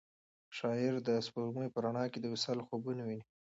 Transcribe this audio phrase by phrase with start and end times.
[0.57, 3.25] شاعر د سپوږمۍ په رڼا کې د وصال خوبونه ویني.